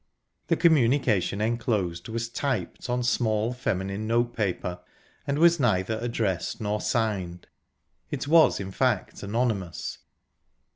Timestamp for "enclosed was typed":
1.41-2.89